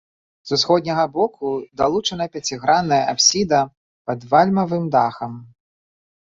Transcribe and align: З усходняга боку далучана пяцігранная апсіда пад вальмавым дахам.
З 0.51 0.53
усходняга 0.59 1.01
боку 1.17 1.51
далучана 1.81 2.27
пяцігранная 2.37 2.99
апсіда 3.13 3.61
пад 4.09 4.19
вальмавым 4.33 4.89
дахам. 4.97 5.39